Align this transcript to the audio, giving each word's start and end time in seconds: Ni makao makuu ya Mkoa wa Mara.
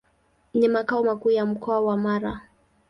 Ni 0.53 0.67
makao 0.67 1.03
makuu 1.03 1.29
ya 1.31 1.45
Mkoa 1.45 1.79
wa 1.81 1.97
Mara. 1.97 2.41